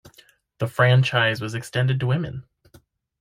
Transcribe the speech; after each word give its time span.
The 0.57 0.65
franchise 0.65 1.41
was 1.41 1.53
extended 1.53 1.99
to 1.99 2.07
women. 2.07 2.47